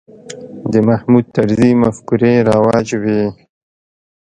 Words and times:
د 0.71 0.73
محمود 0.87 1.25
طرزي 1.35 1.71
مفکورې 1.83 2.33
رواج 2.49 2.87
وې. 3.01 3.23